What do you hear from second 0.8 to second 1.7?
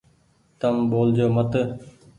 ٻول جو مت۔